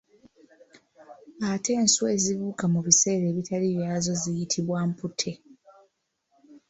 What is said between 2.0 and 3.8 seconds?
ezibuuka mu biseera ebitali